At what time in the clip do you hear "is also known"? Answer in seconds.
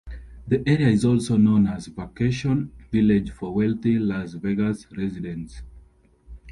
0.87-1.67